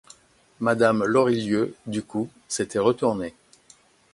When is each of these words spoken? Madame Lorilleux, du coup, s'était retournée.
Madame 0.59 1.03
Lorilleux, 1.05 1.75
du 1.85 2.01
coup, 2.01 2.27
s'était 2.47 2.79
retournée. 2.79 3.35